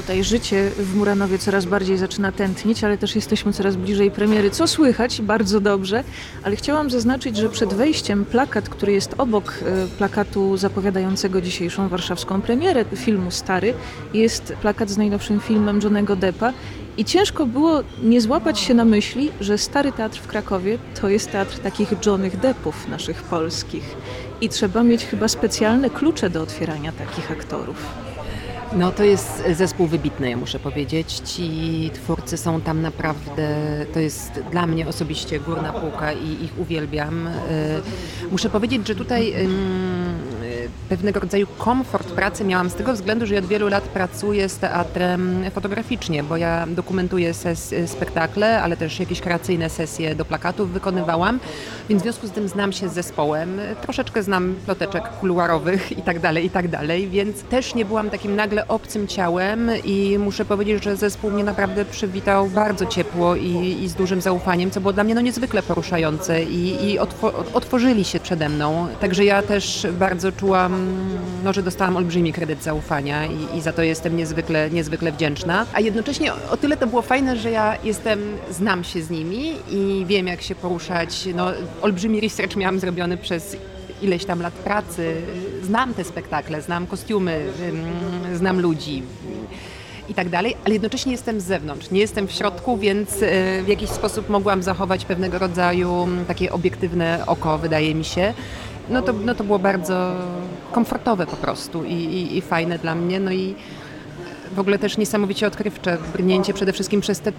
Tutaj 0.00 0.24
życie 0.24 0.70
w 0.76 0.96
Muranowie 0.96 1.38
coraz 1.38 1.64
bardziej 1.64 1.96
zaczyna 1.96 2.32
tętnić, 2.32 2.84
ale 2.84 2.98
też 2.98 3.14
jesteśmy 3.14 3.52
coraz 3.52 3.76
bliżej 3.76 4.10
premiery, 4.10 4.50
co 4.50 4.66
słychać 4.66 5.22
bardzo 5.22 5.60
dobrze. 5.60 6.04
Ale 6.42 6.56
chciałam 6.56 6.90
zaznaczyć, 6.90 7.36
że 7.36 7.48
przed 7.48 7.74
wejściem 7.74 8.24
plakat, 8.24 8.68
który 8.68 8.92
jest 8.92 9.14
obok 9.18 9.54
e, 9.62 9.86
plakatu 9.98 10.56
zapowiadającego 10.56 11.40
dzisiejszą 11.40 11.88
warszawską 11.88 12.42
premierę 12.42 12.84
filmu 12.96 13.30
Stary, 13.30 13.74
jest 14.14 14.52
plakat 14.60 14.90
z 14.90 14.96
najnowszym 14.96 15.40
filmem 15.40 15.80
Johnego 15.82 16.16
Deppa. 16.16 16.52
I 16.96 17.04
ciężko 17.04 17.46
było 17.46 17.80
nie 18.02 18.20
złapać 18.20 18.60
się 18.60 18.74
na 18.74 18.84
myśli, 18.84 19.30
że 19.40 19.58
Stary 19.58 19.92
Teatr 19.92 20.18
w 20.18 20.26
Krakowie 20.26 20.78
to 21.00 21.08
jest 21.08 21.30
teatr 21.30 21.58
takich 21.58 21.92
Johnych 22.06 22.40
Deppów 22.40 22.88
naszych 22.88 23.22
polskich. 23.22 23.96
I 24.40 24.48
trzeba 24.48 24.82
mieć 24.82 25.04
chyba 25.04 25.28
specjalne 25.28 25.90
klucze 25.90 26.30
do 26.30 26.42
otwierania 26.42 26.92
takich 26.92 27.30
aktorów. 27.30 28.09
No 28.72 28.92
to 28.92 29.04
jest 29.04 29.42
zespół 29.52 29.86
wybitny, 29.86 30.30
ja 30.30 30.36
muszę 30.36 30.58
powiedzieć. 30.58 31.12
Ci 31.24 31.90
twórcy 31.94 32.36
są 32.36 32.60
tam 32.60 32.82
naprawdę, 32.82 33.48
to 33.94 34.00
jest 34.00 34.32
dla 34.50 34.66
mnie 34.66 34.88
osobiście 34.88 35.40
górna 35.40 35.72
półka 35.72 36.12
i 36.12 36.44
ich 36.44 36.58
uwielbiam. 36.58 37.26
E, 37.26 37.32
muszę 38.30 38.50
powiedzieć, 38.50 38.86
że 38.86 38.94
tutaj 38.94 39.34
pewnego 40.90 41.20
rodzaju 41.20 41.46
komfort 41.58 42.08
pracy 42.08 42.44
miałam 42.44 42.70
z 42.70 42.74
tego 42.74 42.92
względu, 42.92 43.26
że 43.26 43.34
ja 43.34 43.40
od 43.40 43.46
wielu 43.46 43.68
lat 43.68 43.84
pracuję 43.84 44.48
z 44.48 44.58
teatrem 44.58 45.44
fotograficznie, 45.54 46.22
bo 46.22 46.36
ja 46.36 46.66
dokumentuję 46.66 47.32
spektakle, 47.86 48.62
ale 48.62 48.76
też 48.76 49.00
jakieś 49.00 49.20
kreacyjne 49.20 49.70
sesje 49.70 50.14
do 50.14 50.24
plakatów 50.24 50.70
wykonywałam, 50.72 51.40
więc 51.88 52.02
w 52.02 52.04
związku 52.04 52.26
z 52.26 52.30
tym 52.30 52.48
znam 52.48 52.72
się 52.72 52.88
z 52.88 52.92
zespołem, 52.92 53.60
troszeczkę 53.82 54.22
znam 54.22 54.54
ploteczek 54.64 55.04
kuluarowych 55.20 55.98
i 55.98 56.02
tak 56.02 56.18
dalej, 56.20 56.44
i 56.44 56.50
tak 56.50 56.68
dalej, 56.68 57.08
więc 57.08 57.42
też 57.42 57.74
nie 57.74 57.84
byłam 57.84 58.10
takim 58.10 58.36
nagle 58.36 58.68
obcym 58.68 59.06
ciałem 59.08 59.70
i 59.84 60.18
muszę 60.18 60.44
powiedzieć, 60.44 60.84
że 60.84 60.96
zespół 60.96 61.30
mnie 61.30 61.44
naprawdę 61.44 61.84
przywitał 61.84 62.46
bardzo 62.48 62.86
ciepło 62.86 63.36
i, 63.36 63.78
i 63.82 63.88
z 63.88 63.94
dużym 63.94 64.20
zaufaniem, 64.20 64.70
co 64.70 64.80
było 64.80 64.92
dla 64.92 65.04
mnie 65.04 65.14
no 65.14 65.20
niezwykle 65.20 65.62
poruszające 65.62 66.42
i, 66.42 66.90
i 66.92 66.98
otwo- 66.98 67.32
otworzyli 67.54 68.04
się 68.04 68.20
przede 68.20 68.48
mną, 68.48 68.86
także 69.00 69.24
ja 69.24 69.42
też 69.42 69.86
bardzo 69.98 70.32
czułam 70.32 70.79
no, 71.44 71.52
że 71.52 71.62
dostałam 71.62 71.96
olbrzymi 71.96 72.32
kredyt 72.32 72.62
zaufania 72.62 73.26
i, 73.26 73.58
i, 73.58 73.60
za 73.60 73.72
to 73.72 73.82
jestem 73.82 74.16
niezwykle, 74.16 74.70
niezwykle 74.70 75.12
wdzięczna. 75.12 75.66
A 75.72 75.80
jednocześnie 75.80 76.32
o 76.50 76.56
tyle 76.56 76.76
to 76.76 76.86
było 76.86 77.02
fajne, 77.02 77.36
że 77.36 77.50
ja 77.50 77.76
jestem, 77.84 78.20
znam 78.50 78.84
się 78.84 79.02
z 79.02 79.10
nimi 79.10 79.52
i 79.70 80.04
wiem 80.06 80.26
jak 80.26 80.42
się 80.42 80.54
poruszać. 80.54 81.28
No, 81.34 81.46
olbrzymi 81.82 82.20
research 82.20 82.56
miałam 82.56 82.80
zrobiony 82.80 83.16
przez 83.16 83.56
ileś 84.02 84.24
tam 84.24 84.42
lat 84.42 84.54
pracy. 84.54 85.14
Znam 85.62 85.94
te 85.94 86.04
spektakle, 86.04 86.62
znam 86.62 86.86
kostiumy, 86.86 87.46
znam 88.34 88.60
ludzi 88.60 89.02
i 90.08 90.14
tak 90.14 90.28
dalej, 90.28 90.56
ale 90.64 90.74
jednocześnie 90.74 91.12
jestem 91.12 91.40
z 91.40 91.44
zewnątrz, 91.44 91.90
nie 91.90 92.00
jestem 92.00 92.28
w 92.28 92.32
środku, 92.32 92.78
więc 92.78 93.22
e, 93.22 93.62
w 93.62 93.68
jakiś 93.68 93.90
sposób 93.90 94.28
mogłam 94.28 94.62
zachować 94.62 95.04
pewnego 95.04 95.38
rodzaju 95.38 96.08
takie 96.28 96.52
obiektywne 96.52 97.22
oko, 97.26 97.58
wydaje 97.58 97.94
mi 97.94 98.04
się 98.04 98.34
no 98.90 99.02
to, 99.02 99.12
no 99.12 99.34
to 99.34 99.44
było 99.44 99.58
bardzo 99.58 100.12
komfortowe 100.70 101.26
po 101.26 101.36
prostu 101.36 101.84
i, 101.84 101.92
i, 101.94 102.36
i 102.36 102.40
fajne 102.40 102.78
dla 102.78 102.94
mnie. 102.94 103.20
No 103.20 103.32
i 103.32 103.54
w 104.54 104.58
ogóle 104.58 104.78
też 104.78 104.98
niesamowicie 104.98 105.46
odkrywcze. 105.46 105.98
Brnięcie 106.12 106.54
przede 106.54 106.72
wszystkim 106.72 107.00
przez 107.00 107.20
te 107.20 107.32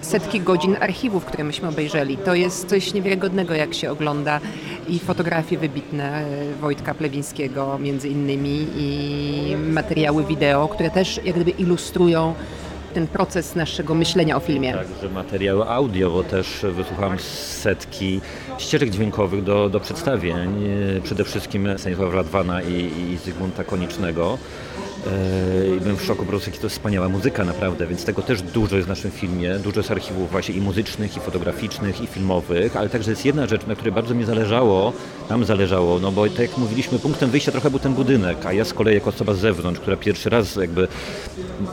setki 0.00 0.40
godzin 0.40 0.76
archiwów, 0.80 1.24
które 1.24 1.44
myśmy 1.44 1.68
obejrzeli. 1.68 2.16
To 2.16 2.34
jest 2.34 2.68
coś 2.68 2.94
niewiarygodnego, 2.94 3.54
jak 3.54 3.74
się 3.74 3.90
ogląda 3.90 4.40
i 4.88 4.98
fotografie 4.98 5.58
wybitne 5.58 6.04
e, 6.04 6.54
Wojtka 6.60 6.94
Plewińskiego 6.94 7.78
między 7.78 8.08
innymi 8.08 8.66
i 8.76 9.56
materiały 9.56 10.24
wideo, 10.24 10.68
które 10.68 10.90
też 10.90 11.20
jak 11.24 11.34
gdyby 11.34 11.50
ilustrują 11.50 12.34
ten 12.94 13.06
proces 13.06 13.56
naszego 13.56 13.94
myślenia 13.94 14.36
o 14.36 14.40
filmie. 14.40 14.72
Także 14.72 15.08
materiały 15.08 15.68
audio, 15.68 16.10
bo 16.10 16.22
też 16.22 16.66
wysłuchałem 16.72 17.18
setki 17.18 18.20
ścieżek 18.58 18.90
dźwiękowych 18.90 19.44
do, 19.44 19.68
do 19.68 19.80
przedstawień, 19.80 20.48
przede 21.02 21.24
wszystkim 21.24 21.68
Stanisława 21.78 22.14
Radwana 22.14 22.62
i, 22.62 22.90
i 23.12 23.16
Zygmunta 23.24 23.64
Koniecznego. 23.64 24.38
E, 25.06 25.76
I 25.76 25.80
byłem 25.80 25.96
w 25.96 26.02
szoku 26.02 26.24
po 26.24 26.28
prostu, 26.28 26.50
jaka 26.50 26.62
to 26.62 26.68
wspaniała 26.68 27.08
muzyka 27.08 27.44
naprawdę, 27.44 27.86
więc 27.86 28.04
tego 28.04 28.22
też 28.22 28.42
dużo 28.42 28.76
jest 28.76 28.86
w 28.86 28.88
naszym 28.88 29.10
filmie. 29.10 29.54
Dużo 29.58 29.80
jest 29.80 29.90
archiwów 29.90 30.30
właśnie 30.30 30.54
i 30.54 30.60
muzycznych, 30.60 31.16
i 31.16 31.20
fotograficznych, 31.20 32.00
i 32.00 32.06
filmowych, 32.06 32.76
ale 32.76 32.88
także 32.88 33.10
jest 33.10 33.24
jedna 33.24 33.46
rzecz, 33.46 33.66
na 33.66 33.74
której 33.74 33.92
bardzo 33.92 34.14
mi 34.14 34.24
zależało, 34.24 34.92
nam 35.30 35.44
zależało, 35.44 35.98
no 35.98 36.12
bo 36.12 36.28
tak 36.28 36.38
jak 36.38 36.58
mówiliśmy, 36.58 36.98
punktem 36.98 37.30
wyjścia 37.30 37.52
trochę 37.52 37.70
był 37.70 37.78
ten 37.78 37.94
budynek, 37.94 38.46
a 38.46 38.52
ja 38.52 38.64
z 38.64 38.74
kolei 38.74 38.94
jako 38.94 39.10
osoba 39.10 39.34
z 39.34 39.38
zewnątrz, 39.38 39.80
która 39.80 39.96
pierwszy 39.96 40.30
raz 40.30 40.56
jakby 40.56 40.88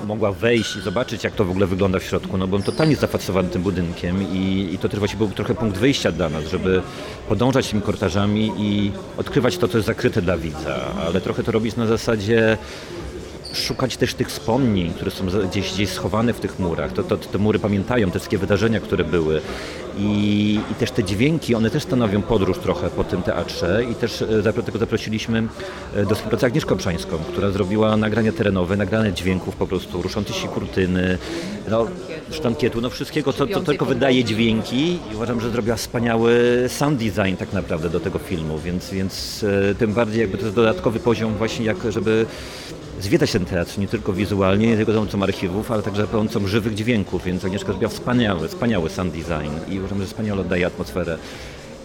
mogła 0.06 0.32
wejść 0.32 0.76
i 0.76 0.82
zobaczyć, 0.82 1.24
jak 1.24 1.34
to 1.34 1.46
w 1.46 1.52
ogóle 1.52 1.68
wygląda 1.68 2.00
w 2.00 2.04
środku, 2.04 2.38
no 2.38 2.48
byłem 2.48 2.64
totalnie 2.64 2.96
zafascynowany 2.96 3.50
tym 3.50 3.62
budynkiem 3.62 4.34
i, 4.34 4.70
i 4.74 4.78
to 4.78 4.90
też 4.90 5.00
właśnie 5.00 5.18
był 5.18 5.28
trochę 5.30 5.56
punkt 5.56 5.78
wyjścia 5.78 6.12
dla 6.12 6.30
nas, 6.30 6.44
żeby 6.44 6.82
podążać 7.30 7.70
tymi 7.70 7.82
korytarzami 7.82 8.52
i 8.58 8.92
odkrywać 9.18 9.58
to, 9.58 9.68
co 9.68 9.78
jest 9.78 9.88
zakryte 9.88 10.22
dla 10.22 10.38
widza, 10.38 10.80
ale 11.08 11.22
trochę 11.22 11.44
to 11.44 11.52
robić 11.52 11.76
na 11.76 11.86
zasadzie 11.86 12.58
szukać 13.66 13.98
też 13.98 14.14
tych 14.14 14.28
wspomnień, 14.28 14.94
które 14.94 15.12
są 15.12 15.26
gdzieś, 15.50 15.74
gdzieś 15.74 15.90
schowane 15.90 16.34
w 16.34 16.40
tych 16.40 16.60
murach. 16.60 16.94
To, 16.94 17.04
to, 17.04 17.18
te 17.18 17.38
mury 17.38 17.60
pamiętają 17.60 18.12
te 18.12 18.20
wszystkie 18.20 18.38
wydarzenia, 18.38 18.80
które 18.80 19.04
były. 19.04 19.42
I, 20.00 20.60
I, 20.72 20.76
też 20.76 20.92
te 20.92 21.04
dźwięki, 21.04 21.56
one 21.56 21.70
też 21.70 21.84
stanowią 21.84 22.22
podróż 22.22 22.58
trochę 22.58 22.90
po 22.90 23.04
tym 23.04 23.22
teatrze 23.22 23.84
i 23.92 23.96
też 23.96 24.24
dlatego 24.44 24.80
zaprosiliśmy 24.80 25.48
e, 25.96 26.06
do 26.06 26.16
współpracy 26.16 26.46
Agnieszkę 26.46 26.74
Obszańską, 26.74 27.18
która 27.18 27.52
zrobiła 27.52 27.98
nagrania 27.98 28.32
terenowe, 28.32 28.78
nagrane 28.78 29.14
dźwięków 29.14 29.56
po 29.56 29.68
prostu, 29.68 30.02
ruszące 30.02 30.34
się 30.34 30.48
kurtyny, 30.48 31.18
no, 31.70 31.88
sztankietu, 32.32 32.82
no 32.82 32.90
wszystkiego, 32.90 33.34
co, 33.34 33.48
co 33.48 33.62
tylko 33.62 33.86
wydaje 33.86 34.24
dźwięki 34.24 35.00
i 35.12 35.16
uważam, 35.16 35.42
że 35.42 35.50
zrobiła 35.50 35.76
wspaniały 35.76 36.64
sound 36.68 37.00
design 37.00 37.36
tak 37.40 37.54
naprawdę 37.54 37.90
do 37.90 38.00
tego 38.00 38.20
filmu, 38.20 38.60
więc, 38.60 38.90
więc 38.90 39.46
e, 39.72 39.76
tym 39.76 39.94
bardziej 39.94 40.22
jakby 40.22 40.38
to 40.38 40.44
jest 40.44 40.56
dodatkowy 40.56 41.00
poziom 41.00 41.34
właśnie 41.34 41.66
jak, 41.66 41.78
żeby 41.90 42.26
zwiedzać 43.00 43.32
ten 43.32 43.46
teatr 43.46 43.80
nie 43.80 43.88
tylko 43.88 44.14
wizualnie, 44.14 44.68
nie 44.68 44.76
tylko 44.76 44.92
za 44.92 44.98
pomocą 44.98 45.24
archiwów, 45.24 45.72
ale 45.72 45.84
także 45.84 46.02
za 46.02 46.08
pomocą 46.08 46.48
żywych 46.48 46.76
dźwięków, 46.76 47.24
więc 47.24 47.46
Agnieszka 47.46 47.68
zrobiła 47.68 47.90
wspaniały, 47.90 48.48
wspaniały 48.48 48.90
sound 48.90 49.14
design 49.14 49.72
i 49.72 49.80
uważam, 49.80 50.00
że 50.00 50.06
wspaniale 50.06 50.42
oddaje 50.42 50.66
atmosferę 50.66 51.18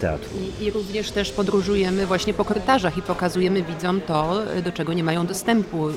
teatru. 0.03 0.29
I, 0.59 0.63
I, 0.63 0.71
również 0.71 1.11
też 1.11 1.31
podróżujemy 1.31 2.05
właśnie 2.05 2.33
po 2.33 2.45
korytarzach 2.45 2.97
i 2.97 3.01
pokazujemy 3.01 3.63
widzom 3.63 4.01
to, 4.01 4.39
do 4.63 4.71
czego 4.71 4.93
nie 4.93 5.03
mają 5.03 5.25
dostępu. 5.25 5.87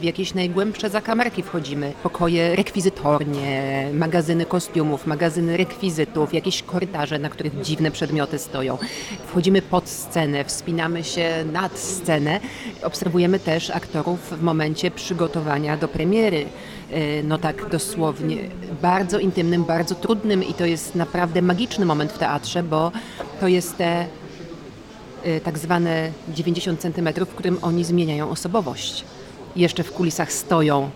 W 0.00 0.02
jakieś 0.02 0.34
najgłębsze 0.34 0.90
zakamarki 0.90 1.42
wchodzimy. 1.42 1.92
Pokoje 2.02 2.56
rekwizytornie, 2.56 3.88
magazyny 3.92 4.46
kostiumów, 4.46 5.06
magazyny 5.06 5.56
rekwizytów, 5.56 6.34
jakieś 6.34 6.62
korytarze, 6.62 7.18
na 7.18 7.28
których 7.28 7.60
dziwne 7.60 7.90
przedmioty 7.90 8.38
stoją. 8.38 8.78
Wchodzimy 9.26 9.62
pod 9.62 9.88
scenę, 9.88 10.44
wspinamy 10.44 11.04
się 11.04 11.44
nad 11.52 11.78
scenę. 11.78 12.40
Obserwujemy 12.82 13.38
też 13.38 13.70
aktorów 13.70 14.20
w 14.38 14.42
momencie 14.42 14.90
przygotowania 14.90 15.76
do 15.76 15.88
premiery 15.88 16.46
no 17.24 17.38
tak 17.38 17.68
dosłownie, 17.68 18.36
bardzo 18.82 19.18
intymnym, 19.18 19.64
bardzo 19.64 19.94
trudnym 19.94 20.44
i 20.44 20.54
to 20.54 20.64
jest 20.64 20.94
naprawdę 20.94 21.42
magiczny 21.42 21.86
moment 21.86 22.12
w 22.12 22.18
teatrze, 22.18 22.62
bo 22.62 22.92
to 23.40 23.48
jest 23.48 23.76
te 23.76 24.06
y, 25.26 25.40
tak 25.40 25.58
zwane 25.58 26.10
90 26.28 26.80
cm, 26.80 27.08
w 27.26 27.34
którym 27.34 27.58
oni 27.62 27.84
zmieniają 27.84 28.30
osobowość. 28.30 29.04
Jeszcze 29.56 29.82
w 29.82 29.92
kulisach 29.92 30.32
stoją 30.32 30.90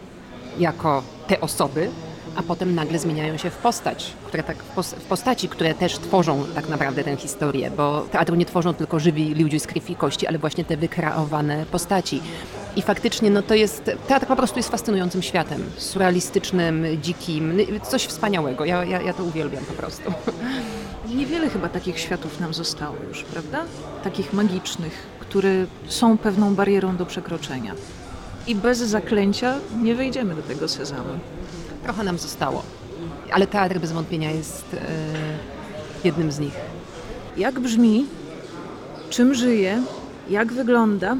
jako 0.58 1.02
te 1.26 1.40
osoby, 1.40 1.90
a 2.36 2.42
potem 2.42 2.74
nagle 2.74 2.98
zmieniają 2.98 3.36
się 3.36 3.50
w 3.50 3.56
postać, 3.56 4.12
które 4.26 4.42
tak, 4.42 4.56
w 4.82 5.04
postaci, 5.08 5.48
które 5.48 5.74
też 5.74 5.98
tworzą 5.98 6.44
tak 6.54 6.68
naprawdę 6.68 7.04
tę 7.04 7.16
historię, 7.16 7.70
bo 7.70 8.00
teatru 8.00 8.36
nie 8.36 8.46
tworzą 8.46 8.74
tylko 8.74 9.00
żywi 9.00 9.34
ludzie 9.34 9.60
z 9.60 9.66
krwi 9.66 9.92
i 9.92 9.96
kości, 9.96 10.26
ale 10.26 10.38
właśnie 10.38 10.64
te 10.64 10.76
wykreowane 10.76 11.66
postaci. 11.66 12.22
I 12.76 12.82
faktycznie 12.82 13.30
no 13.30 13.42
to 13.42 13.54
jest, 13.54 13.90
teatr 14.08 14.26
po 14.26 14.36
prostu 14.36 14.58
jest 14.58 14.68
fascynującym 14.68 15.22
światem, 15.22 15.64
surrealistycznym, 15.76 16.86
dzikim, 17.02 17.58
coś 17.82 18.04
wspaniałego. 18.04 18.64
Ja, 18.64 18.84
ja, 18.84 19.02
ja 19.02 19.12
to 19.12 19.24
uwielbiam 19.24 19.64
po 19.64 19.72
prostu. 19.72 20.12
Niewiele 21.14 21.50
chyba 21.50 21.68
takich 21.68 21.98
światów 21.98 22.40
nam 22.40 22.54
zostało 22.54 22.96
już, 23.08 23.22
prawda? 23.22 23.64
Takich 24.04 24.32
magicznych, 24.32 25.06
które 25.20 25.66
są 25.86 26.18
pewną 26.18 26.54
barierą 26.54 26.96
do 26.96 27.06
przekroczenia. 27.06 27.74
I 28.46 28.54
bez 28.54 28.78
zaklęcia 28.78 29.54
nie 29.82 29.94
wejdziemy 29.94 30.34
do 30.34 30.42
tego 30.42 30.68
sezamu. 30.68 31.18
Trochę 31.82 32.04
nam 32.04 32.18
zostało, 32.18 32.62
ale 33.32 33.46
teatr 33.46 33.78
bez 33.78 33.92
wątpienia 33.92 34.30
jest 34.30 34.64
e, 34.74 34.78
jednym 36.04 36.32
z 36.32 36.38
nich. 36.38 36.54
Jak 37.36 37.60
brzmi, 37.60 38.06
czym 39.10 39.34
żyje, 39.34 39.82
jak 40.30 40.52
wygląda, 40.52 41.16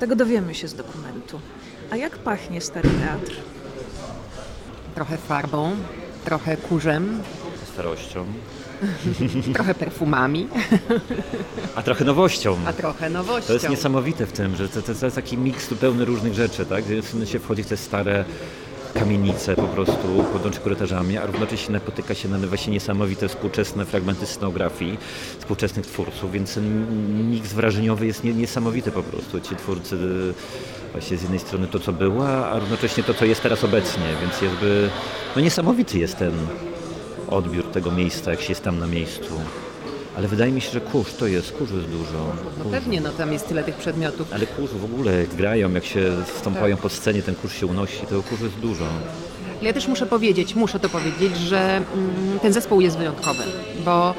tego 0.00 0.16
dowiemy 0.16 0.54
się 0.54 0.68
z 0.68 0.74
dokumentu. 0.74 1.40
A 1.90 1.96
jak 1.96 2.18
pachnie 2.18 2.60
Stary 2.60 2.88
Teatr? 2.88 3.36
Trochę 4.94 5.16
farbą, 5.16 5.70
trochę 6.24 6.56
kurzem. 6.56 7.22
Starością. 7.72 8.24
Trochę 9.54 9.74
perfumami. 9.74 10.48
A 11.74 11.82
trochę 11.82 12.04
nowością. 12.04 12.56
A 12.66 12.72
trochę 12.72 13.10
nowością. 13.10 13.46
To 13.46 13.52
jest 13.52 13.68
niesamowite 13.68 14.26
w 14.26 14.32
tym, 14.32 14.56
że 14.56 14.68
to, 14.68 14.82
to, 14.82 14.94
to 14.94 15.06
jest 15.06 15.16
taki 15.16 15.38
miks 15.38 15.68
zupełnie 15.68 16.04
różnych 16.04 16.34
rzeczy, 16.34 16.66
tak? 16.66 16.84
Gdzie 16.84 17.26
się 17.26 17.38
wchodzi 17.38 17.62
w 17.62 17.66
te 17.66 17.76
stare 17.76 18.24
kamienice 18.94 19.56
po 19.56 19.62
prostu 19.62 20.24
podąży 20.32 20.60
korytarzami, 20.60 21.18
a 21.18 21.26
równocześnie 21.26 21.72
napotyka 21.72 22.14
się 22.14 22.28
na 22.28 22.38
właśnie 22.38 22.72
niesamowite 22.72 23.28
współczesne 23.28 23.84
fragmenty 23.84 24.26
scenografii 24.26 24.98
współczesnych 25.38 25.86
twórców, 25.86 26.32
więc 26.32 26.58
miks 27.30 27.52
wrażeniowy 27.52 28.06
jest 28.06 28.24
niesamowity 28.24 28.90
po 28.90 29.02
prostu. 29.02 29.40
Ci 29.40 29.56
twórcy 29.56 29.96
właśnie 30.92 31.16
z 31.16 31.22
jednej 31.22 31.40
strony 31.40 31.66
to, 31.66 31.78
co 31.78 31.92
było, 31.92 32.46
a 32.46 32.58
równocześnie 32.58 33.02
to, 33.02 33.14
co 33.14 33.24
jest 33.24 33.42
teraz 33.42 33.64
obecnie, 33.64 34.04
więc 34.20 34.42
jakby 34.42 34.90
no 35.36 35.42
niesamowity 35.42 35.98
jest 35.98 36.18
ten 36.18 36.32
odbiór 37.34 37.64
tego 37.64 37.90
miejsca, 37.90 38.30
jak 38.30 38.40
się 38.40 38.48
jest 38.48 38.64
tam 38.64 38.78
na 38.78 38.86
miejscu. 38.86 39.34
Ale 40.16 40.28
wydaje 40.28 40.52
mi 40.52 40.60
się, 40.60 40.72
że 40.72 40.80
kurz 40.80 41.12
to 41.12 41.26
jest, 41.26 41.52
kurz 41.52 41.70
jest 41.70 41.88
dużo. 41.88 42.32
No 42.58 42.64
pewnie, 42.64 43.00
no 43.00 43.10
tam 43.10 43.32
jest 43.32 43.48
tyle 43.48 43.64
tych 43.64 43.74
przedmiotów. 43.74 44.32
Ale 44.32 44.46
kurz 44.46 44.70
w 44.70 44.84
ogóle 44.84 45.20
jak 45.20 45.34
grają, 45.34 45.72
jak 45.72 45.84
się 45.84 46.12
wstąpają 46.34 46.76
tak. 46.76 46.82
po 46.82 46.88
scenie, 46.88 47.22
ten 47.22 47.34
kurz 47.34 47.54
się 47.54 47.66
unosi, 47.66 48.06
to 48.06 48.22
kurz 48.22 48.40
jest 48.40 48.54
dużo. 48.54 48.84
Ja 49.62 49.72
też 49.72 49.88
muszę 49.88 50.06
powiedzieć, 50.06 50.54
muszę 50.54 50.80
to 50.80 50.88
powiedzieć, 50.88 51.36
że 51.36 51.76
mm, 51.76 52.38
ten 52.42 52.52
zespół 52.52 52.80
jest 52.80 52.98
wyjątkowy, 52.98 53.42
bo 53.84 54.14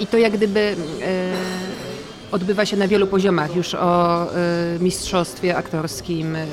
i 0.00 0.06
to 0.06 0.18
jak 0.18 0.32
gdyby... 0.32 0.76
Yy 1.00 1.59
odbywa 2.32 2.66
się 2.66 2.76
na 2.76 2.88
wielu 2.88 3.06
poziomach. 3.06 3.56
Już 3.56 3.74
o 3.74 4.26
y, 4.76 4.78
mistrzostwie 4.80 5.56
aktorskim 5.56 6.36
y, 6.36 6.46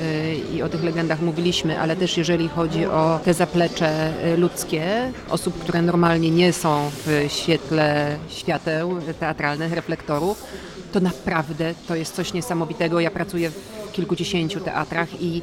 i 0.54 0.62
o 0.62 0.68
tych 0.68 0.84
legendach 0.84 1.22
mówiliśmy, 1.22 1.80
ale 1.80 1.96
też 1.96 2.16
jeżeli 2.16 2.48
chodzi 2.48 2.86
o 2.86 3.20
te 3.24 3.34
zaplecze 3.34 4.12
y, 4.26 4.36
ludzkie, 4.36 5.12
osób, 5.30 5.58
które 5.58 5.82
normalnie 5.82 6.30
nie 6.30 6.52
są 6.52 6.90
w 7.06 7.26
świetle 7.28 8.16
świateł 8.28 8.96
teatralnych, 9.20 9.72
reflektorów, 9.72 10.44
to 10.92 11.00
naprawdę 11.00 11.74
to 11.88 11.94
jest 11.94 12.14
coś 12.14 12.32
niesamowitego. 12.32 13.00
Ja 13.00 13.10
pracuję 13.10 13.50
w 13.50 13.92
kilkudziesięciu 13.92 14.60
teatrach 14.60 15.22
i 15.22 15.42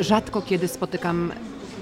rzadko 0.00 0.42
kiedy 0.42 0.68
spotykam 0.68 1.32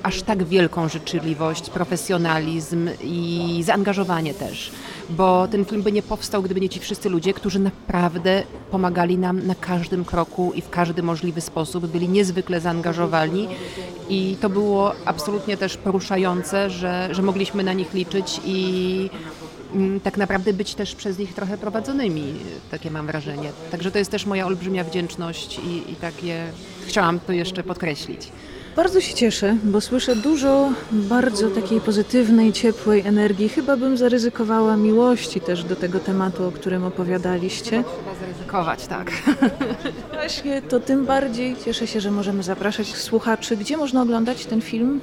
aż 0.02 0.22
tak 0.22 0.44
wielką 0.44 0.88
życzliwość, 0.88 1.70
profesjonalizm 1.70 2.88
i 3.04 3.60
zaangażowanie 3.64 4.34
też. 4.34 4.72
Bo 5.10 5.48
ten 5.48 5.64
film 5.64 5.82
by 5.82 5.92
nie 5.92 6.02
powstał, 6.02 6.42
gdyby 6.42 6.60
nie 6.60 6.68
ci 6.68 6.80
wszyscy 6.80 7.08
ludzie, 7.08 7.34
którzy 7.34 7.58
naprawdę 7.58 8.42
pomagali 8.70 9.18
nam 9.18 9.46
na 9.46 9.54
każdym 9.54 10.04
kroku 10.04 10.52
i 10.54 10.62
w 10.62 10.70
każdy 10.70 11.02
możliwy 11.02 11.40
sposób, 11.40 11.86
byli 11.86 12.08
niezwykle 12.08 12.60
zaangażowani 12.60 13.48
i 14.08 14.36
to 14.40 14.50
było 14.50 14.94
absolutnie 15.04 15.56
też 15.56 15.76
poruszające, 15.76 16.70
że, 16.70 17.08
że 17.10 17.22
mogliśmy 17.22 17.64
na 17.64 17.72
nich 17.72 17.94
liczyć 17.94 18.40
i 18.44 19.10
mm, 19.74 20.00
tak 20.00 20.16
naprawdę 20.16 20.52
być 20.52 20.74
też 20.74 20.94
przez 20.94 21.18
nich 21.18 21.34
trochę 21.34 21.58
prowadzonymi, 21.58 22.34
takie 22.70 22.90
mam 22.90 23.06
wrażenie. 23.06 23.52
Także 23.70 23.90
to 23.90 23.98
jest 23.98 24.10
też 24.10 24.26
moja 24.26 24.46
olbrzymia 24.46 24.84
wdzięczność 24.84 25.58
i, 25.58 25.92
i 25.92 25.96
takie 25.96 26.46
chciałam 26.86 27.20
to 27.20 27.32
jeszcze 27.32 27.62
podkreślić. 27.62 28.32
Bardzo 28.76 29.00
się 29.00 29.14
cieszę, 29.14 29.56
bo 29.64 29.80
słyszę 29.80 30.16
dużo 30.16 30.72
bardzo 30.92 31.50
takiej 31.50 31.80
pozytywnej, 31.80 32.52
ciepłej 32.52 33.00
energii. 33.00 33.48
Chyba 33.48 33.76
bym 33.76 33.96
zaryzykowała 33.96 34.76
miłości 34.76 35.40
też 35.40 35.64
do 35.64 35.76
tego 35.76 36.00
tematu, 36.00 36.46
o 36.46 36.52
którym 36.52 36.84
opowiadaliście. 36.84 37.84
Trzeba 37.84 38.14
zaryzykować, 38.20 38.86
tak. 38.86 39.12
Właśnie, 40.12 40.62
to 40.62 40.80
tym 40.80 41.06
bardziej 41.06 41.56
cieszę 41.64 41.86
się, 41.86 42.00
że 42.00 42.10
możemy 42.10 42.42
zapraszać 42.42 42.86
słuchaczy. 42.96 43.56
Gdzie 43.56 43.76
można 43.76 44.02
oglądać 44.02 44.46
ten 44.46 44.60
film? 44.60 45.00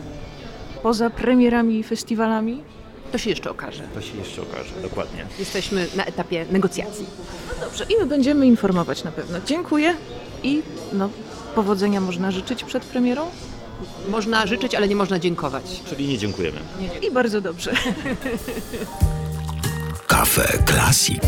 poza 0.83 1.09
premierami 1.09 1.79
i 1.79 1.83
festiwalami? 1.83 2.63
To 3.11 3.17
się 3.17 3.29
jeszcze 3.29 3.51
okaże. 3.51 3.83
To 3.93 4.01
się 4.01 4.17
jeszcze 4.17 4.41
okaże, 4.41 4.71
dokładnie. 4.81 5.25
Jesteśmy 5.39 5.87
na 5.95 6.05
etapie 6.05 6.45
negocjacji. 6.51 7.05
Dobrze, 7.61 7.85
i 7.89 7.97
my 7.99 8.05
będziemy 8.05 8.47
informować 8.47 9.03
na 9.03 9.11
pewno. 9.11 9.37
Dziękuję 9.45 9.95
i 10.43 10.61
no, 10.93 11.09
powodzenia 11.55 12.01
można 12.01 12.31
życzyć 12.31 12.63
przed 12.63 12.85
premierą. 12.85 13.25
Można 14.09 14.47
życzyć, 14.47 14.75
ale 14.75 14.87
nie 14.87 14.95
można 14.95 15.19
dziękować. 15.19 15.63
Czyli 15.89 16.07
nie 16.07 16.17
dziękujemy. 16.17 16.59
I 17.01 17.11
bardzo 17.11 17.41
dobrze. 17.41 17.71
Kafe 20.07 20.63
Classic. 20.67 21.21